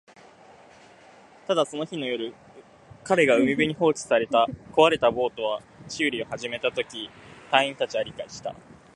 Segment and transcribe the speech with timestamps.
[1.45, 2.33] ただ、その日の夜、
[3.03, 7.07] 彼が海辺に放置された壊れたボートの修理を始めたとき、
[7.51, 8.55] 隊員達は理解した